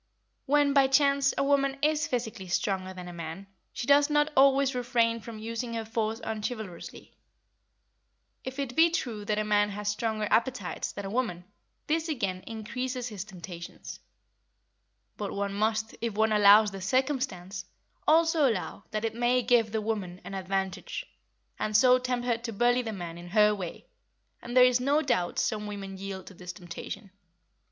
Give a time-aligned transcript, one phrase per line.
[0.47, 4.73] When, by chance, a woman is physically stronger than a man, she does not always
[4.73, 7.13] refrain from using her force unchivalrously.
[8.43, 11.45] If it be true that a man has stronger appetites than a woman,
[11.85, 13.99] this again increases his temptations;
[15.17, 17.65] but one must, if one allows this circumstance,
[18.07, 21.05] also allow that it may give the woman an advantage,
[21.59, 23.85] and so tempt her to bully the man in her way,
[24.41, 27.11] and there is no doubt some women yield to this temptation.